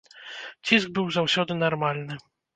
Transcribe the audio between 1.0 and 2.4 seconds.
заўсёды нармальны.